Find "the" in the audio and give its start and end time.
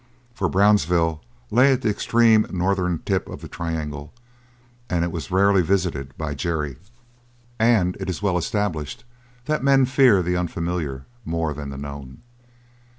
1.83-1.89, 3.41-3.47, 10.23-10.35, 11.69-11.77